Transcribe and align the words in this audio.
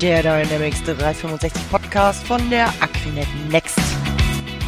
der 0.00 0.22
Dynamics 0.22 0.82
365 0.84 1.70
Podcast 1.70 2.26
von 2.26 2.50
der 2.50 2.68
Aquinet 2.80 3.28
Next. 3.50 3.78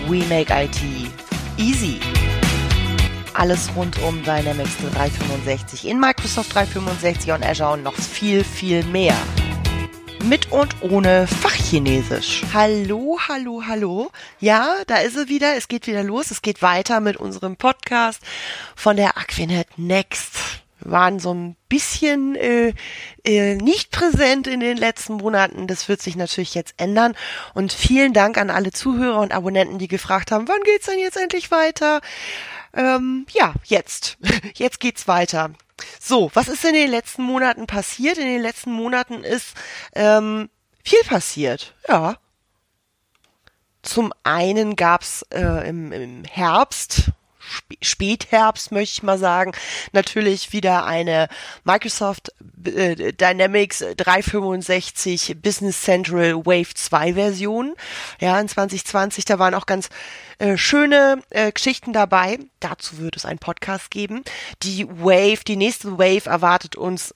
We 0.08 0.24
make 0.26 0.52
IT 0.52 0.80
easy. 1.58 2.00
Alles 3.34 3.68
rund 3.76 4.00
um 4.02 4.22
Dynamics 4.22 4.76
365 4.78 5.88
in 5.88 6.00
Microsoft 6.00 6.54
365 6.54 7.32
und 7.32 7.44
Azure 7.44 7.72
und 7.72 7.82
noch 7.82 7.94
viel, 7.94 8.44
viel 8.44 8.84
mehr. 8.84 9.16
Mit 10.24 10.50
und 10.50 10.74
ohne 10.82 11.26
Fachchinesisch. 11.26 12.42
Hallo, 12.54 13.18
hallo, 13.28 13.62
hallo. 13.66 14.10
Ja, 14.40 14.76
da 14.86 14.96
ist 14.96 15.16
es 15.16 15.28
wieder. 15.28 15.56
Es 15.56 15.68
geht 15.68 15.86
wieder 15.86 16.02
los. 16.02 16.30
Es 16.30 16.42
geht 16.42 16.62
weiter 16.62 17.00
mit 17.00 17.16
unserem 17.16 17.56
Podcast 17.56 18.20
von 18.74 18.96
der 18.96 19.16
Aquinet 19.18 19.66
Next 19.76 20.65
waren 20.80 21.18
so 21.18 21.32
ein 21.32 21.56
bisschen 21.68 22.36
äh, 22.36 22.72
äh, 23.24 23.54
nicht 23.56 23.90
präsent 23.90 24.46
in 24.46 24.60
den 24.60 24.76
letzten 24.76 25.14
Monaten. 25.14 25.66
Das 25.66 25.88
wird 25.88 26.02
sich 26.02 26.16
natürlich 26.16 26.54
jetzt 26.54 26.74
ändern. 26.76 27.14
Und 27.54 27.72
vielen 27.72 28.12
Dank 28.12 28.38
an 28.38 28.50
alle 28.50 28.72
Zuhörer 28.72 29.20
und 29.20 29.32
Abonnenten, 29.32 29.78
die 29.78 29.88
gefragt 29.88 30.30
haben, 30.30 30.48
wann 30.48 30.62
geht's 30.62 30.86
denn 30.86 30.98
jetzt 30.98 31.16
endlich 31.16 31.50
weiter? 31.50 32.00
Ähm, 32.74 33.26
ja, 33.30 33.54
jetzt. 33.64 34.18
Jetzt 34.54 34.80
geht's 34.80 35.08
weiter. 35.08 35.50
So, 36.00 36.30
was 36.34 36.48
ist 36.48 36.64
in 36.64 36.74
den 36.74 36.90
letzten 36.90 37.22
Monaten 37.22 37.66
passiert? 37.66 38.18
In 38.18 38.26
den 38.26 38.42
letzten 38.42 38.72
Monaten 38.72 39.24
ist 39.24 39.54
ähm, 39.94 40.50
viel 40.84 41.02
passiert. 41.06 41.74
Ja. 41.88 42.16
Zum 43.82 44.12
einen 44.24 44.76
gab's 44.76 45.24
äh, 45.30 45.68
im, 45.68 45.92
im 45.92 46.24
Herbst 46.24 47.12
Spätherbst, 47.80 48.72
möchte 48.72 48.94
ich 48.94 49.02
mal 49.02 49.18
sagen, 49.18 49.52
natürlich 49.92 50.52
wieder 50.52 50.84
eine 50.84 51.28
Microsoft 51.64 52.32
äh, 52.64 53.12
Dynamics 53.12 53.84
365 53.96 55.36
Business 55.40 55.82
Central 55.82 56.44
Wave 56.44 56.74
2 56.74 57.14
Version. 57.14 57.74
Ja, 58.20 58.38
in 58.40 58.48
2020, 58.48 59.24
da 59.24 59.38
waren 59.38 59.54
auch 59.54 59.66
ganz 59.66 59.88
äh, 60.38 60.56
schöne 60.56 61.22
äh, 61.30 61.52
Geschichten 61.52 61.92
dabei. 61.92 62.38
Dazu 62.60 62.98
wird 62.98 63.16
es 63.16 63.24
einen 63.24 63.38
Podcast 63.38 63.90
geben. 63.90 64.22
Die 64.62 64.88
Wave, 64.88 65.44
die 65.46 65.56
nächste 65.56 65.98
Wave 65.98 66.28
erwartet 66.28 66.76
uns 66.76 67.14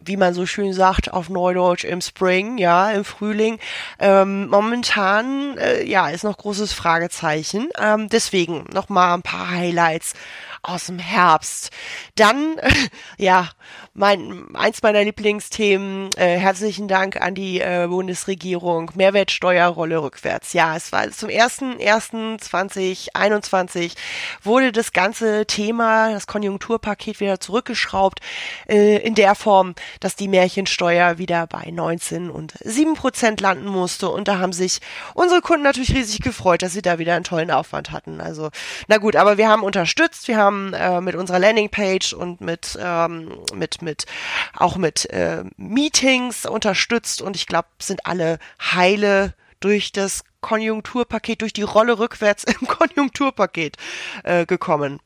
wie 0.00 0.16
man 0.16 0.34
so 0.34 0.46
schön 0.46 0.72
sagt 0.72 1.12
auf 1.12 1.28
Neudeutsch 1.28 1.84
im 1.84 2.00
Spring, 2.00 2.58
ja, 2.58 2.90
im 2.90 3.04
Frühling. 3.04 3.58
Ähm, 3.98 4.48
momentan, 4.48 5.58
äh, 5.58 5.84
ja, 5.84 6.08
ist 6.08 6.24
noch 6.24 6.36
großes 6.36 6.72
Fragezeichen. 6.72 7.68
Ähm, 7.78 8.08
deswegen 8.08 8.64
noch 8.72 8.88
mal 8.88 9.14
ein 9.14 9.22
paar 9.22 9.50
Highlights 9.50 10.14
aus 10.62 10.86
dem 10.86 10.98
Herbst. 10.98 11.70
Dann, 12.14 12.56
ja, 13.18 13.50
mein, 13.94 14.54
eins 14.54 14.82
meiner 14.82 15.02
Lieblingsthemen, 15.02 16.10
äh, 16.16 16.38
herzlichen 16.38 16.86
Dank 16.86 17.20
an 17.20 17.34
die 17.34 17.60
äh, 17.60 17.88
Bundesregierung, 17.88 18.92
Mehrwertsteuerrolle 18.94 20.00
rückwärts. 20.02 20.52
Ja, 20.52 20.76
es 20.76 20.92
war 20.92 21.10
zum 21.10 21.30
1.1.2021 21.30 23.94
wurde 24.42 24.70
das 24.70 24.92
ganze 24.92 25.46
Thema, 25.46 26.12
das 26.12 26.28
Konjunkturpaket 26.28 27.18
wieder 27.20 27.40
zurückgeschraubt, 27.40 28.20
äh, 28.68 28.98
in 28.98 29.16
der 29.16 29.34
Form, 29.34 29.74
dass 30.00 30.14
die 30.14 30.28
Märchensteuer 30.28 31.18
wieder 31.18 31.48
bei 31.48 31.70
19 31.70 32.30
und 32.30 32.54
7 32.60 32.94
Prozent 32.94 33.40
landen 33.40 33.66
musste. 33.66 34.08
Und 34.08 34.28
da 34.28 34.38
haben 34.38 34.52
sich 34.52 34.78
unsere 35.14 35.40
Kunden 35.40 35.64
natürlich 35.64 35.94
riesig 35.94 36.20
gefreut, 36.20 36.62
dass 36.62 36.72
sie 36.72 36.82
da 36.82 36.98
wieder 36.98 37.14
einen 37.14 37.24
tollen 37.24 37.50
Aufwand 37.50 37.90
hatten. 37.90 38.20
Also, 38.20 38.50
na 38.86 38.98
gut, 38.98 39.16
aber 39.16 39.38
wir 39.38 39.48
haben 39.48 39.64
unterstützt, 39.64 40.28
wir 40.28 40.36
haben 40.36 40.57
äh, 40.74 41.00
mit 41.00 41.14
unserer 41.14 41.38
Landingpage 41.38 42.12
und 42.12 42.40
mit, 42.40 42.78
ähm, 42.80 43.38
mit, 43.54 43.82
mit, 43.82 44.06
auch 44.56 44.76
mit 44.76 45.08
äh, 45.10 45.44
Meetings 45.56 46.46
unterstützt 46.46 47.22
und 47.22 47.36
ich 47.36 47.46
glaube, 47.46 47.68
sind 47.80 48.06
alle 48.06 48.38
heile 48.60 49.34
durch 49.60 49.92
das 49.92 50.22
Konjunkturpaket, 50.40 51.42
durch 51.42 51.52
die 51.52 51.62
Rolle 51.62 51.98
rückwärts 51.98 52.44
im 52.44 52.66
Konjunkturpaket 52.66 53.76
äh, 54.24 54.46
gekommen. 54.46 55.00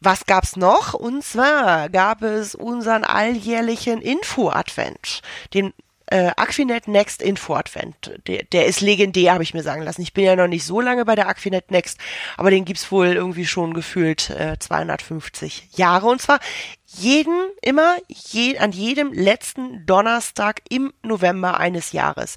Was 0.00 0.26
gab's 0.26 0.56
noch? 0.56 0.94
Und 0.94 1.24
zwar 1.24 1.88
gab 1.88 2.22
es 2.22 2.54
unseren 2.54 3.04
alljährlichen 3.04 4.00
Info-Advent, 4.02 5.22
den 5.54 5.72
äh, 6.06 6.30
Aquinet 6.36 6.88
Next 6.88 7.22
Info 7.22 7.54
Advent. 7.54 8.12
Der, 8.26 8.44
der 8.44 8.66
ist 8.66 8.80
legendär, 8.80 9.32
habe 9.32 9.42
ich 9.42 9.54
mir 9.54 9.62
sagen 9.62 9.82
lassen. 9.82 10.02
Ich 10.02 10.12
bin 10.12 10.24
ja 10.24 10.36
noch 10.36 10.46
nicht 10.46 10.64
so 10.64 10.80
lange 10.80 11.04
bei 11.04 11.14
der 11.14 11.28
Aquinet 11.28 11.70
Next, 11.70 11.98
aber 12.36 12.50
den 12.50 12.64
gibt's 12.64 12.90
wohl 12.92 13.08
irgendwie 13.08 13.46
schon 13.46 13.74
gefühlt 13.74 14.30
äh, 14.30 14.58
250 14.58 15.68
Jahre. 15.76 16.06
Und 16.06 16.22
zwar 16.22 16.40
jeden, 16.86 17.50
immer, 17.62 17.96
je, 18.08 18.58
an 18.58 18.72
jedem 18.72 19.12
letzten 19.12 19.84
Donnerstag 19.86 20.62
im 20.68 20.92
November 21.02 21.58
eines 21.58 21.92
Jahres. 21.92 22.36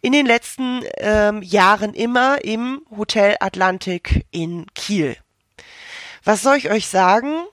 In 0.00 0.12
den 0.12 0.26
letzten 0.26 0.82
ähm, 0.98 1.42
Jahren 1.42 1.94
immer 1.94 2.44
im 2.44 2.82
Hotel 2.96 3.36
Atlantik 3.40 4.26
in 4.30 4.66
Kiel. 4.74 5.16
Was 6.24 6.42
soll 6.42 6.56
ich 6.56 6.70
euch 6.70 6.88
sagen? 6.88 7.44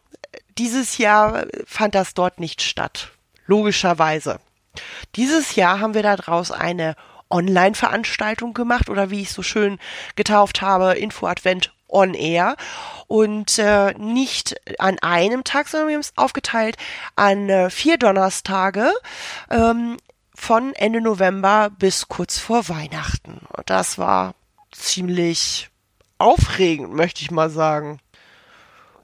Dieses 0.58 0.98
Jahr 0.98 1.46
fand 1.66 1.96
das 1.96 2.14
dort 2.14 2.40
nicht 2.40 2.62
statt. 2.62 3.12
Logischerweise. 3.46 4.40
Dieses 5.16 5.56
Jahr 5.56 5.80
haben 5.80 5.94
wir 5.94 6.04
daraus 6.04 6.52
eine 6.52 6.96
Online-Veranstaltung 7.30 8.54
gemacht 8.54 8.90
oder 8.90 9.10
wie 9.10 9.22
ich 9.22 9.32
so 9.32 9.44
schön 9.44 9.80
getauft 10.16 10.62
habe, 10.62 10.94
Info 10.94 11.28
Advent 11.28 11.74
on 11.88 12.14
Air 12.14 12.56
und 13.08 13.58
äh, 13.60 13.94
nicht 13.98 14.56
an 14.80 15.00
einem 15.00 15.44
Tag, 15.44 15.68
sondern 15.68 15.90
wir 15.90 15.96
haben 15.96 16.02
es 16.02 16.14
aufgeteilt 16.16 16.78
an 17.16 17.50
äh, 17.50 17.70
vier 17.70 17.98
Donnerstage 17.98 18.92
ähm, 19.50 19.98
von 20.34 20.74
Ende 20.74 21.02
November 21.02 21.70
bis 21.70 22.08
kurz 22.08 22.40
vor 22.40 22.70
Weihnachten. 22.70 23.42
Und 23.56 23.70
das 23.70 23.98
war 23.98 24.36
ziemlich 24.72 25.70
aufregend, 26.18 26.94
möchte 26.94 27.22
ich 27.22 27.32
mal 27.32 27.50
sagen. 27.50 28.00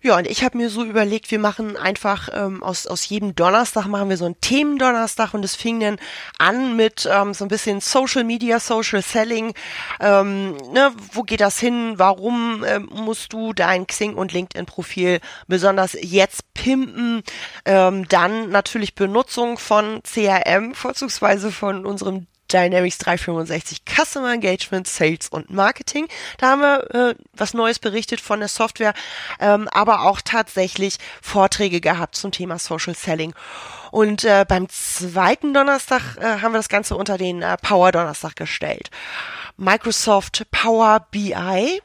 Ja, 0.03 0.17
und 0.17 0.27
ich 0.27 0.43
habe 0.43 0.57
mir 0.57 0.69
so 0.69 0.83
überlegt, 0.83 1.31
wir 1.31 1.39
machen 1.39 1.75
einfach 1.75 2.29
ähm, 2.31 2.61
aus, 2.61 2.85
aus 2.85 3.09
jedem 3.09 3.33
Donnerstag 3.33 3.87
machen 3.87 4.09
wir 4.09 4.17
so 4.17 4.25
einen 4.25 4.39
Themendonnerstag 4.39 5.33
und 5.33 5.43
es 5.43 5.55
fing 5.55 5.79
dann 5.79 5.97
an 6.37 6.75
mit 6.75 7.09
ähm, 7.11 7.33
so 7.33 7.43
ein 7.45 7.47
bisschen 7.47 7.81
Social 7.81 8.23
Media, 8.23 8.59
Social 8.59 9.01
Selling. 9.01 9.53
Ähm, 9.99 10.55
ne, 10.71 10.93
wo 11.13 11.23
geht 11.23 11.41
das 11.41 11.59
hin? 11.59 11.93
Warum 11.97 12.63
ähm, 12.67 12.89
musst 12.93 13.33
du 13.33 13.53
dein 13.53 13.87
Xing 13.87 14.13
und 14.13 14.33
LinkedIn-Profil 14.33 15.19
besonders 15.47 15.97
jetzt 15.99 16.53
pimpen? 16.53 17.23
Ähm, 17.65 18.07
dann 18.07 18.49
natürlich 18.49 18.93
Benutzung 18.93 19.57
von 19.57 20.01
CRM, 20.03 20.75
vorzugsweise 20.75 21.51
von 21.51 21.85
unserem 21.87 22.27
Dynamics 22.51 22.97
365 22.99 23.81
Customer 23.85 24.33
Engagement, 24.33 24.87
Sales 24.87 25.29
und 25.29 25.49
Marketing. 25.49 26.07
Da 26.37 26.51
haben 26.51 26.61
wir 26.61 26.95
äh, 26.95 27.15
was 27.33 27.53
Neues 27.53 27.79
berichtet 27.79 28.21
von 28.21 28.39
der 28.39 28.49
Software, 28.49 28.93
ähm, 29.39 29.67
aber 29.71 30.01
auch 30.03 30.21
tatsächlich 30.21 30.97
Vorträge 31.21 31.81
gehabt 31.81 32.15
zum 32.15 32.31
Thema 32.31 32.59
Social 32.59 32.95
Selling. 32.95 33.33
Und 33.91 34.23
äh, 34.23 34.45
beim 34.47 34.69
zweiten 34.69 35.53
Donnerstag 35.53 36.17
äh, 36.17 36.41
haben 36.41 36.53
wir 36.53 36.59
das 36.59 36.69
Ganze 36.69 36.95
unter 36.95 37.17
den 37.17 37.41
äh, 37.41 37.57
Power 37.57 37.91
Donnerstag 37.91 38.35
gestellt. 38.35 38.89
Microsoft 39.57 40.45
Power 40.51 41.07
BI 41.11 41.81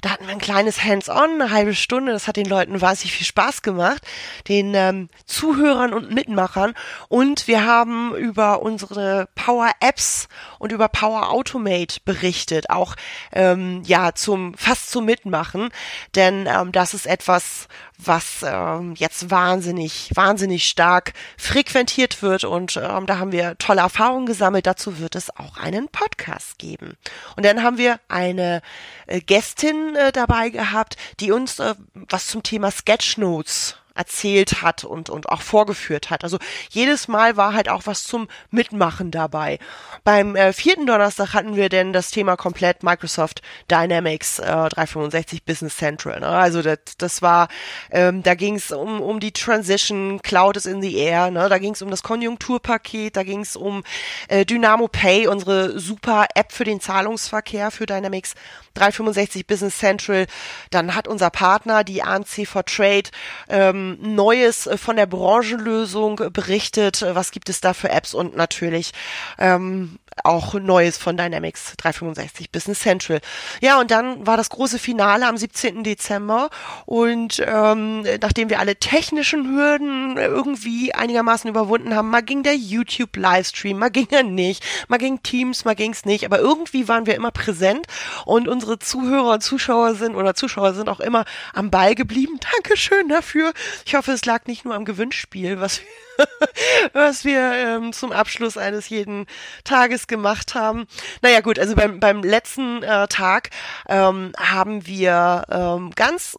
da 0.00 0.10
hatten 0.10 0.26
wir 0.26 0.32
ein 0.32 0.40
kleines 0.40 0.84
Hands-on, 0.84 1.40
eine 1.40 1.50
halbe 1.50 1.74
Stunde. 1.74 2.12
Das 2.12 2.26
hat 2.26 2.36
den 2.36 2.46
Leuten 2.46 2.80
wahnsinnig 2.80 3.14
viel 3.14 3.26
Spaß 3.26 3.62
gemacht, 3.62 4.02
den 4.48 4.74
ähm, 4.74 5.08
Zuhörern 5.26 5.92
und 5.92 6.12
Mitmachern. 6.12 6.74
Und 7.08 7.46
wir 7.48 7.64
haben 7.64 8.14
über 8.14 8.62
unsere 8.62 9.28
Power-Apps 9.34 10.28
und 10.58 10.72
über 10.72 10.88
Power 10.88 11.30
Automate 11.30 12.00
berichtet, 12.04 12.70
auch 12.70 12.96
ähm, 13.32 13.82
ja 13.84 14.14
zum 14.14 14.54
fast 14.54 14.90
zum 14.90 15.04
Mitmachen, 15.04 15.70
denn 16.14 16.46
ähm, 16.46 16.72
das 16.72 16.94
ist 16.94 17.06
etwas, 17.06 17.68
was 18.04 18.42
ähm, 18.42 18.94
jetzt 18.96 19.30
wahnsinnig, 19.30 20.10
wahnsinnig 20.14 20.66
stark 20.66 21.12
frequentiert 21.36 22.22
wird 22.22 22.44
und 22.44 22.76
ähm, 22.76 23.06
da 23.06 23.18
haben 23.18 23.32
wir 23.32 23.56
tolle 23.58 23.80
Erfahrungen 23.80 24.26
gesammelt. 24.26 24.66
Dazu 24.66 24.98
wird 24.98 25.16
es 25.16 25.34
auch 25.36 25.56
einen 25.56 25.88
Podcast 25.88 26.58
geben. 26.58 26.96
Und 27.36 27.44
dann 27.44 27.62
haben 27.62 27.78
wir 27.78 28.00
eine 28.08 28.62
äh, 29.06 29.20
Gästin 29.20 29.89
dabei 30.12 30.50
gehabt, 30.50 30.96
die 31.20 31.32
uns 31.32 31.58
äh, 31.58 31.74
was 31.94 32.26
zum 32.26 32.42
Thema 32.42 32.70
Sketchnotes 32.70 33.76
erzählt 33.94 34.62
hat 34.62 34.84
und, 34.84 35.10
und 35.10 35.28
auch 35.28 35.42
vorgeführt 35.42 36.10
hat. 36.10 36.24
Also 36.24 36.38
jedes 36.70 37.08
Mal 37.08 37.36
war 37.36 37.54
halt 37.54 37.68
auch 37.68 37.82
was 37.86 38.04
zum 38.04 38.28
Mitmachen 38.50 39.10
dabei. 39.10 39.58
Beim 40.04 40.36
äh, 40.36 40.52
vierten 40.52 40.86
Donnerstag 40.86 41.34
hatten 41.34 41.56
wir 41.56 41.68
denn 41.68 41.92
das 41.92 42.10
Thema 42.10 42.36
komplett 42.36 42.82
Microsoft 42.82 43.42
Dynamics 43.70 44.38
äh, 44.38 44.44
365 44.44 45.44
Business 45.44 45.76
Central. 45.76 46.20
Ne? 46.20 46.28
Also 46.28 46.62
das, 46.62 46.78
das 46.98 47.22
war, 47.22 47.48
ähm, 47.90 48.22
da 48.22 48.34
ging 48.34 48.56
es 48.56 48.70
um, 48.70 49.00
um 49.00 49.20
die 49.20 49.32
Transition, 49.32 50.20
Cloud 50.22 50.56
is 50.56 50.66
in 50.66 50.82
the 50.82 50.96
Air, 50.96 51.30
ne? 51.30 51.48
da 51.48 51.58
ging 51.58 51.72
es 51.72 51.82
um 51.82 51.90
das 51.90 52.02
Konjunkturpaket, 52.02 53.16
da 53.16 53.22
ging 53.22 53.40
es 53.40 53.56
um 53.56 53.82
äh, 54.28 54.44
Dynamo 54.44 54.88
Pay, 54.88 55.26
unsere 55.26 55.78
super 55.78 56.26
App 56.34 56.52
für 56.52 56.64
den 56.64 56.80
Zahlungsverkehr 56.80 57.70
für 57.70 57.86
Dynamics 57.86 58.34
365 58.74 59.46
Business 59.46 59.78
Central. 59.78 60.26
Dann 60.70 60.94
hat 60.94 61.08
unser 61.08 61.30
Partner, 61.30 61.84
die 61.84 62.02
ANC 62.02 62.46
for 62.46 62.64
Trade, 62.64 63.10
ähm, 63.48 63.79
haben 63.80 64.14
Neues 64.14 64.66
äh, 64.66 64.76
von 64.76 64.96
der 64.96 65.06
Branchenlösung 65.06 66.20
berichtet. 66.32 67.04
Was 67.12 67.30
gibt 67.30 67.48
es 67.48 67.60
da 67.60 67.72
für 67.74 67.90
Apps 67.90 68.14
und 68.14 68.36
natürlich 68.36 68.92
ähm, 69.38 69.98
auch 70.24 70.54
Neues 70.54 70.98
von 70.98 71.16
Dynamics 71.16 71.74
365 71.76 72.50
Business 72.50 72.80
Central. 72.80 73.20
Ja, 73.60 73.80
und 73.80 73.90
dann 73.90 74.26
war 74.26 74.36
das 74.36 74.50
große 74.50 74.78
Finale 74.78 75.26
am 75.26 75.36
17. 75.36 75.84
Dezember 75.84 76.50
und 76.86 77.42
ähm, 77.46 78.02
nachdem 78.20 78.50
wir 78.50 78.58
alle 78.58 78.76
technischen 78.76 79.48
Hürden 79.48 80.16
irgendwie 80.16 80.94
einigermaßen 80.94 81.48
überwunden 81.48 81.94
haben, 81.94 82.10
mal 82.10 82.22
ging 82.22 82.42
der 82.42 82.56
YouTube 82.56 83.16
Livestream, 83.16 83.78
mal 83.78 83.90
ging 83.90 84.08
er 84.10 84.22
nicht, 84.22 84.64
mal 84.88 84.98
ging 84.98 85.22
Teams, 85.22 85.64
mal 85.64 85.74
ging's 85.74 86.04
nicht, 86.04 86.24
aber 86.24 86.38
irgendwie 86.38 86.88
waren 86.88 87.06
wir 87.06 87.14
immer 87.14 87.30
präsent 87.30 87.86
und 88.24 88.48
unsere 88.48 88.78
Zuhörer 88.78 89.34
und 89.34 89.42
Zuschauer 89.42 89.94
sind 89.94 90.14
oder 90.14 90.34
Zuschauer 90.34 90.74
sind 90.74 90.88
auch 90.88 91.00
immer 91.00 91.24
am 91.52 91.70
Ball 91.70 91.94
geblieben. 91.94 92.38
Dankeschön 92.52 93.08
dafür. 93.08 93.52
Ich 93.84 93.94
hoffe, 93.94 94.12
es 94.12 94.24
lag 94.24 94.46
nicht 94.46 94.64
nur 94.64 94.74
am 94.74 94.84
Gewinnspiel, 94.84 95.60
was 95.60 95.80
wir 95.80 95.86
was 96.92 97.24
wir 97.24 97.52
ähm, 97.52 97.92
zum 97.92 98.12
Abschluss 98.12 98.56
eines 98.56 98.88
jeden 98.88 99.26
Tages 99.64 100.06
gemacht 100.06 100.54
haben. 100.54 100.86
Naja 101.22 101.40
gut, 101.40 101.58
also 101.58 101.74
beim, 101.74 102.00
beim 102.00 102.22
letzten 102.22 102.82
äh, 102.82 103.08
Tag 103.08 103.50
ähm, 103.88 104.32
haben 104.38 104.86
wir 104.86 105.44
ähm, 105.50 105.92
ganz 105.94 106.36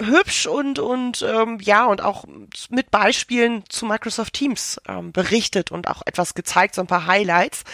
hübsch 0.00 0.46
und 0.46 0.78
und 0.78 1.22
ähm, 1.22 1.58
ja 1.60 1.86
und 1.86 2.02
auch 2.02 2.24
mit 2.70 2.90
Beispielen 2.90 3.64
zu 3.68 3.86
Microsoft 3.86 4.34
Teams 4.34 4.80
ähm, 4.88 5.12
berichtet 5.12 5.70
und 5.70 5.88
auch 5.88 6.02
etwas 6.06 6.34
gezeigt, 6.34 6.74
so 6.74 6.80
ein 6.80 6.86
paar 6.86 7.06
Highlights. 7.06 7.64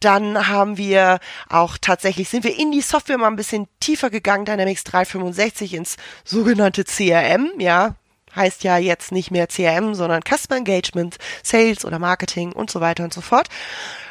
Dann 0.00 0.48
haben 0.48 0.76
wir 0.76 1.18
auch 1.48 1.76
tatsächlich 1.78 2.28
sind 2.28 2.44
wir 2.44 2.58
in 2.58 2.72
die 2.72 2.80
Software 2.80 3.18
mal 3.18 3.28
ein 3.28 3.36
bisschen 3.36 3.68
tiefer 3.80 4.10
gegangen, 4.10 4.44
Dynamics 4.44 4.84
365 4.84 5.74
ins 5.74 5.96
sogenannte 6.24 6.84
CRM, 6.84 7.50
ja, 7.58 7.96
heißt 8.36 8.64
ja 8.64 8.78
jetzt 8.78 9.12
nicht 9.12 9.30
mehr 9.30 9.48
CRM, 9.48 9.94
sondern 9.94 10.22
Customer 10.22 10.58
Engagement, 10.58 11.16
Sales 11.42 11.84
oder 11.84 11.98
Marketing 11.98 12.52
und 12.52 12.70
so 12.70 12.80
weiter 12.80 13.04
und 13.04 13.12
so 13.12 13.20
fort. 13.20 13.48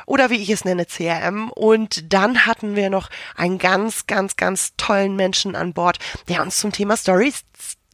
Oder 0.05 0.29
wie 0.29 0.41
ich 0.41 0.49
es 0.49 0.65
nenne, 0.65 0.85
CRM. 0.85 1.49
Und 1.49 2.13
dann 2.13 2.45
hatten 2.45 2.75
wir 2.75 2.89
noch 2.89 3.09
einen 3.35 3.57
ganz, 3.57 4.05
ganz, 4.07 4.35
ganz 4.35 4.73
tollen 4.77 5.15
Menschen 5.15 5.55
an 5.55 5.73
Bord, 5.73 5.97
der 6.27 6.41
uns 6.41 6.57
zum 6.57 6.71
Thema 6.71 6.97
Stories 6.97 7.43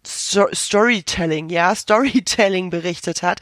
Storytelling, 0.06 1.50
ja, 1.50 1.76
Storytelling 1.82 2.70
berichtet 2.70 3.24
hat, 3.24 3.40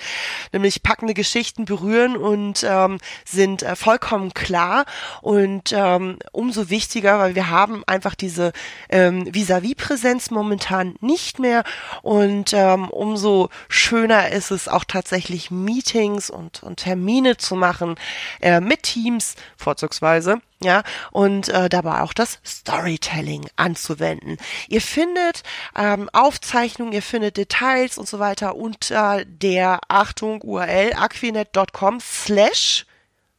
nämlich 0.52 0.84
packende 0.84 1.14
Geschichten 1.14 1.66
berühren 1.66 2.18
und 2.18 2.66
ähm, 2.68 2.98
sind 3.26 3.64
äh, 3.64 3.76
vollkommen 3.76 4.34
klar 4.34 4.86
und 5.22 5.74
ähm, 5.74 6.20
umso 6.32 6.70
wichtiger, 6.70 7.20
weil 7.20 7.36
wir 7.36 7.50
haben 7.50 7.84
einfach 7.88 8.16
diese 8.16 8.52
ähm, 8.90 9.34
Vis-à-vis-Präsenz 9.34 10.32
momentan 10.32 10.96
nicht 11.02 11.40
mehr 11.40 11.64
und 12.02 12.54
ähm, 12.54 12.90
umso 12.90 13.50
schöner 13.70 14.30
ist 14.30 14.52
es 14.52 14.68
auch 14.68 14.84
tatsächlich 14.84 15.52
Meetings 15.52 16.30
und, 16.30 16.64
und 16.64 16.78
Termine 16.78 17.38
zu 17.38 17.56
machen 17.56 17.96
äh, 18.42 18.60
mit 18.60 18.84
Teams 18.84 19.36
vorzugsweise 19.58 20.42
ja, 20.62 20.84
und 21.12 21.48
äh, 21.48 21.70
dabei 21.70 22.02
auch 22.02 22.12
das 22.14 22.40
Storytelling 22.46 23.48
anzuwenden. 23.56 24.36
Ihr 24.68 24.82
findet 24.82 25.44
ähm, 25.76 26.10
Aufzeichnungen, 26.12 26.92
ihr 26.92 27.02
findet 27.02 27.38
Details 27.38 27.98
und 27.98 28.10
so 28.10 28.20
weiter 28.20 28.58
unter 28.58 29.24
der 29.24 29.80
Achtung 29.88 30.42
URL 30.42 30.92
aquinet.com 30.94 32.02
slash 32.02 32.86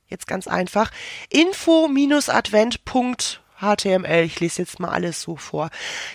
jetzt 0.09 0.27
ganz 0.27 0.49
einfach 0.49 0.91
info-advent.html. 1.29 4.25
Ich 4.25 4.41
lese 4.41 4.63
jetzt 4.63 4.81
mal 4.81 4.89
alles 4.89 5.21
so 5.21 5.37
vor. 5.37 5.69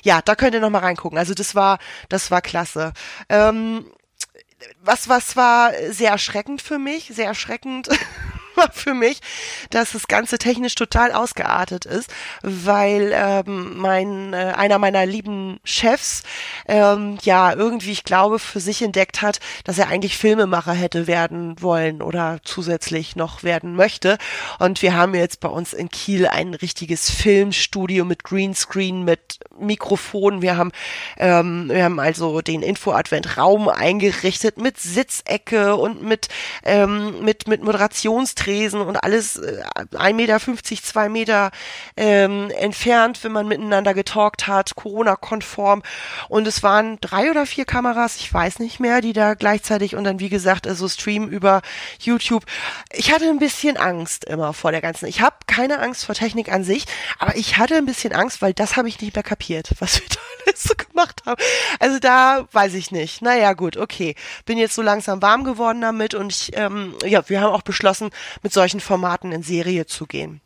Ja, 0.04 0.24
da 0.24 0.34
könnt 0.36 0.56
ihr 0.56 0.60
noch 0.60 0.72
mal 0.72 0.80
reingucken. 0.80 1.19
Also 1.19 1.34
das 1.34 1.56
war, 1.56 1.80
das 2.10 2.31
war 2.31 2.42
klasse. 2.42 2.92
Ähm, 3.30 3.86
was, 4.81 5.08
was 5.08 5.36
war 5.36 5.72
sehr 5.90 6.12
erschreckend 6.12 6.62
für 6.62 6.80
mich, 6.80 7.12
sehr 7.13 7.28
erschreckend 7.28 7.90
war 8.56 8.72
für 8.72 8.94
mich, 8.94 9.19
dass 9.69 9.92
das 9.92 10.07
Ganze 10.07 10.38
technisch 10.38 10.75
total 10.75 11.12
ausgeartet 11.12 11.86
ist, 11.86 12.10
weil 12.42 13.12
ähm, 13.13 13.78
mein 13.78 14.34
äh, 14.34 14.54
einer 14.56 14.80
meiner 14.80 15.06
lieben 15.06 15.60
Chefs 15.63 16.24
ähm, 16.68 17.18
ja 17.24 17.54
irgendwie, 17.54 17.92
ich 17.92 18.04
glaube, 18.04 18.40
für 18.40 18.60
sich 18.60 18.81
entdeckt 18.81 19.22
hat, 19.22 19.40
dass 19.63 19.78
er 19.78 19.90
eigentlich 19.90 20.18
Filmemacher 20.18 20.74
hätte 20.74 21.07
werden 21.07 21.62
wollen 21.62 22.02
oder 22.02 22.40
zusätzlich 22.44 23.16
noch 23.16 23.44
werden 23.44 23.75
möchte. 23.75 24.18
Und 24.60 24.81
wir 24.81 24.96
haben 24.96 25.16
jetzt 25.16 25.40
bei 25.40 25.50
uns 25.50 25.74
in 25.74 25.90
Kiel 25.90 26.28
ein 26.28 26.54
richtiges 26.54 27.10
Filmstudio 27.10 28.06
mit 28.06 28.24
Greenscreen, 28.24 29.04
mit 29.04 29.40
Mikrofon. 29.60 30.42
Wir 30.42 30.58
haben 30.58 30.72
ähm, 31.18 31.69
wir 31.69 31.84
haben 31.84 32.00
also 32.00 32.42
den 32.42 32.62
Info-Advent 32.62 33.38
Raum 33.38 33.69
eingerichtet 33.69 34.58
mit 34.58 34.80
Sitzecke 34.80 35.75
und 35.75 36.01
mit 36.04 36.28
ähm, 36.63 37.24
mit 37.24 37.48
mit 37.48 37.63
Moderationstraining 37.63 38.45
Tresen 38.46 38.82
und 38.82 38.98
alles 38.98 39.38
äh, 39.38 39.64
1,50 39.94 40.14
Meter, 40.14 40.40
2 40.40 41.10
Meter 41.10 41.52
ähm, 41.98 42.52
entfernt, 42.52 43.24
wenn 43.24 43.32
man 43.32 43.48
miteinander 43.48 43.94
getalkt 43.94 44.48
hat, 44.48 44.76
Corona-konform. 44.76 45.82
Und 46.30 46.48
es 46.48 46.64
waren 46.64 47.00
drei 47.02 47.32
oder 47.32 47.46
vier 47.46 47.66
Kameras, 47.66 48.18
ich 48.18 48.32
weiß 48.32 48.60
nicht 48.60 48.80
mehr, 48.80 49.02
die 49.02 49.14
da 49.14 49.34
gleichzeitig 49.34 49.96
und 49.96 50.04
dann, 50.04 50.20
wie 50.20 50.30
gesagt, 50.30 50.68
also 50.68 50.88
Stream 50.88 51.28
über 51.28 51.62
YouTube. 52.00 52.46
Ich 52.92 53.12
hatte 53.12 53.26
ein 53.26 53.40
bisschen 53.40 53.78
Angst 53.78 54.26
immer 54.26 54.54
vor 54.54 54.72
der 54.72 54.82
ganzen. 54.82 55.08
Ich 55.08 55.22
habe 55.22 55.36
keine 55.48 55.80
Angst 55.80 56.06
vor 56.06 56.16
Technik 56.16 56.52
an 56.52 56.64
sich, 56.64 56.86
aber 57.20 57.36
ich 57.36 57.58
hatte 57.58 57.76
ein 57.76 57.86
bisschen 57.86 58.14
Angst, 58.14 58.42
weil 58.42 58.54
das 58.54 58.78
habe 58.78 58.88
ich 58.88 59.02
nicht 59.02 59.16
mehr 59.16 59.24
kapiert, 59.24 59.72
was 59.80 60.00
wir 60.00 60.08
da 60.10 60.20
alles 60.46 60.64
so 60.64 60.74
gemacht 60.76 61.22
haben. 61.26 61.42
Also 61.80 62.00
da 62.00 62.48
weiß 62.52 62.74
ich 62.76 62.92
nicht. 62.92 63.22
Naja, 63.22 63.54
gut, 63.54 63.78
okay. 63.78 64.16
Bin 64.46 64.58
jetzt 64.58 64.76
so 64.76 64.82
langsam 64.82 65.22
warm 65.22 65.44
geworden 65.44 65.82
damit 65.82 66.14
und 66.14 66.32
ich, 66.32 66.52
ähm, 66.56 66.94
ja, 67.04 67.28
wir 67.28 67.42
haben 67.42 67.54
auch 67.54 67.62
beschlossen, 67.62 68.10
mit 68.44 68.54
solchen 68.54 68.80
Formaten 68.80 69.32
in 69.32 69.44
Serie 69.44 69.86
zu 69.86 70.06
gehen. 70.06 70.42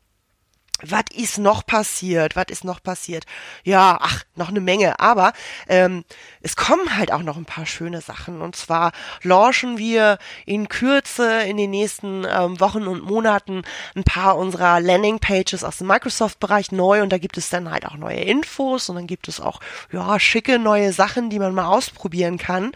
Was 0.82 1.06
ist 1.14 1.38
noch 1.38 1.66
passiert? 1.66 2.36
Was 2.36 2.46
ist 2.50 2.64
noch 2.64 2.82
passiert? 2.82 3.26
Ja, 3.64 3.98
ach, 4.02 4.24
noch 4.36 4.50
eine 4.50 4.62
Menge. 4.62 5.00
Aber 5.00 5.34
ähm, 5.68 6.06
es 6.42 6.56
kommen 6.56 6.96
halt 6.96 7.12
auch 7.12 7.22
noch 7.22 7.38
ein 7.38 7.46
paar 7.46 7.66
schöne 7.66 8.02
Sachen. 8.02 8.42
Und 8.42 8.56
zwar 8.56 8.92
launchen 9.24 9.78
wir 9.78 10.18
in 10.46 10.70
Kürze 10.70 11.42
in 11.42 11.58
den 11.58 11.72
nächsten 11.72 12.26
ähm, 12.30 12.60
Wochen 12.60 12.88
und 12.88 13.04
Monaten 13.04 13.64
ein 13.96 14.04
paar 14.04 14.38
unserer 14.38 14.80
Landing-Pages 14.80 15.64
aus 15.64 15.80
dem 15.80 15.88
Microsoft-Bereich 15.88 16.72
neu. 16.72 17.02
Und 17.02 17.12
da 17.12 17.18
gibt 17.18 17.38
es 17.38 17.50
dann 17.50 17.70
halt 17.70 17.86
auch 17.86 17.96
neue 17.96 18.22
Infos 18.22 18.90
und 18.90 18.96
dann 18.96 19.08
gibt 19.08 19.28
es 19.28 19.42
auch 19.42 19.60
ja 19.92 20.20
schicke 20.20 20.60
neue 20.60 20.94
Sachen, 20.94 21.30
die 21.30 21.40
man 21.40 21.54
mal 21.54 21.68
ausprobieren 21.68 22.38
kann. 22.38 22.72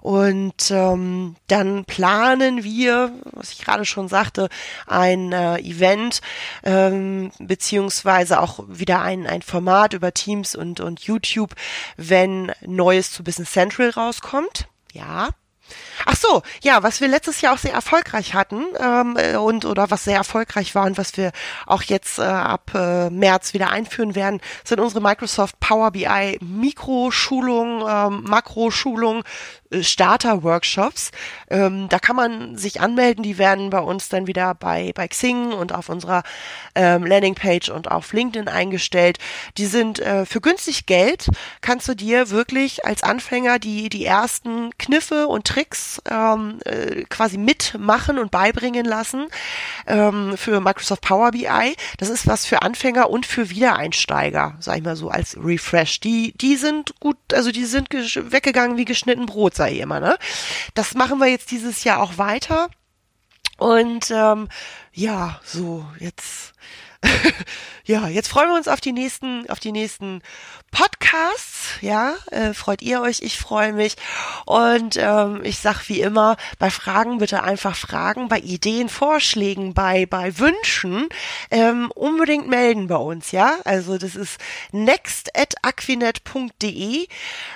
Und 0.00 0.70
ähm, 0.70 1.36
dann 1.48 1.84
planen 1.84 2.64
wir, 2.64 3.12
was 3.32 3.52
ich 3.52 3.58
gerade 3.64 3.84
schon 3.84 4.08
sagte, 4.08 4.48
ein 4.86 5.32
äh, 5.32 5.58
Event. 5.58 6.20
Ähm, 6.62 7.30
beziehungsweise 7.46 8.40
auch 8.40 8.64
wieder 8.68 9.02
ein, 9.02 9.26
ein 9.26 9.42
Format 9.42 9.94
über 9.94 10.12
Teams 10.12 10.54
und, 10.54 10.80
und 10.80 11.00
YouTube, 11.00 11.54
wenn 11.96 12.52
Neues 12.66 13.12
zu 13.12 13.24
Business 13.24 13.52
Central 13.52 13.90
rauskommt. 13.90 14.68
Ja, 14.92 15.30
Ach 16.12 16.16
so, 16.16 16.42
ja, 16.60 16.82
was 16.82 17.00
wir 17.00 17.06
letztes 17.06 17.40
Jahr 17.40 17.54
auch 17.54 17.58
sehr 17.58 17.72
erfolgreich 17.72 18.34
hatten 18.34 18.64
ähm, 18.80 19.16
äh, 19.16 19.36
und 19.36 19.64
oder 19.64 19.92
was 19.92 20.02
sehr 20.02 20.16
erfolgreich 20.16 20.74
war 20.74 20.86
und 20.86 20.98
was 20.98 21.16
wir 21.16 21.30
auch 21.66 21.84
jetzt 21.84 22.18
äh, 22.18 22.22
ab 22.22 22.72
äh, 22.74 23.10
März 23.10 23.54
wieder 23.54 23.70
einführen 23.70 24.16
werden, 24.16 24.40
sind 24.64 24.80
unsere 24.80 25.00
Microsoft 25.00 25.60
Power 25.60 25.92
BI 25.92 26.36
Mikroschulung, 26.40 27.84
ähm, 27.88 28.24
Makroschulung, 28.24 29.22
äh, 29.70 29.84
Starter-Workshops. 29.84 31.12
Ähm, 31.48 31.88
da 31.88 31.98
kann 31.98 32.16
man 32.16 32.56
sich 32.56 32.80
anmelden, 32.80 33.22
die 33.22 33.38
werden 33.38 33.70
bei 33.70 33.78
uns 33.78 34.08
dann 34.08 34.26
wieder 34.26 34.54
bei, 34.54 34.92
bei 34.94 35.06
Xing 35.06 35.52
und 35.52 35.72
auf 35.72 35.88
unserer 35.88 36.22
ähm, 36.74 37.06
Landingpage 37.06 37.68
und 37.70 37.90
auf 37.90 38.12
LinkedIn 38.12 38.48
eingestellt. 38.48 39.18
Die 39.58 39.66
sind 39.66 40.00
äh, 40.00 40.26
für 40.26 40.40
günstig 40.40 40.86
Geld, 40.86 41.28
kannst 41.60 41.88
du 41.88 41.94
dir 41.94 42.30
wirklich 42.30 42.84
als 42.84 43.02
Anfänger 43.02 43.58
die, 43.58 43.88
die 43.88 44.04
ersten 44.04 44.76
Kniffe 44.78 45.28
und 45.28 45.46
Tricks 45.46 45.99
ähm, 46.08 46.58
äh, 46.64 47.04
quasi 47.04 47.38
mitmachen 47.38 48.18
und 48.18 48.30
beibringen 48.30 48.84
lassen 48.84 49.28
ähm, 49.86 50.36
für 50.36 50.60
Microsoft 50.60 51.02
Power 51.02 51.30
BI. 51.32 51.76
Das 51.98 52.08
ist 52.08 52.26
was 52.26 52.46
für 52.46 52.62
Anfänger 52.62 53.10
und 53.10 53.26
für 53.26 53.50
Wiedereinsteiger, 53.50 54.56
sag 54.60 54.78
ich 54.78 54.84
mal 54.84 54.96
so, 54.96 55.10
als 55.10 55.36
Refresh. 55.42 56.00
Die, 56.00 56.32
die 56.36 56.56
sind 56.56 56.98
gut, 57.00 57.16
also 57.32 57.52
die 57.52 57.64
sind 57.64 57.88
weggegangen 57.90 58.76
wie 58.76 58.84
geschnitten 58.84 59.26
Brot 59.26 59.54
sei 59.54 59.72
immer, 59.74 60.00
ne? 60.00 60.16
Das 60.74 60.94
machen 60.94 61.18
wir 61.18 61.26
jetzt 61.26 61.50
dieses 61.50 61.84
Jahr 61.84 62.00
auch 62.00 62.18
weiter. 62.18 62.68
Und 63.58 64.10
ähm, 64.10 64.48
ja, 64.92 65.40
so, 65.44 65.86
jetzt. 65.98 66.54
ja, 67.84 68.08
jetzt 68.08 68.28
freuen 68.28 68.50
wir 68.50 68.56
uns 68.56 68.68
auf 68.68 68.80
die 68.80 68.92
nächsten, 68.92 69.48
auf 69.48 69.58
die 69.58 69.72
nächsten 69.72 70.22
Podcasts. 70.70 71.78
Ja, 71.80 72.14
äh, 72.30 72.54
freut 72.54 72.82
ihr 72.82 73.02
euch? 73.02 73.22
Ich 73.22 73.38
freue 73.38 73.72
mich. 73.72 73.96
Und 74.46 74.96
ähm, 74.98 75.40
ich 75.42 75.58
sag 75.58 75.88
wie 75.88 76.00
immer, 76.00 76.36
bei 76.58 76.70
Fragen 76.70 77.18
bitte 77.18 77.42
einfach 77.42 77.74
fragen, 77.76 78.28
bei 78.28 78.38
Ideen, 78.38 78.88
Vorschlägen, 78.88 79.74
bei, 79.74 80.06
bei 80.06 80.38
Wünschen 80.38 81.08
ähm, 81.50 81.90
unbedingt 81.94 82.48
melden 82.48 82.86
bei 82.86 82.96
uns, 82.96 83.32
ja? 83.32 83.56
Also 83.64 83.98
das 83.98 84.14
ist 84.14 84.38
next.aquinet.de 84.72 87.08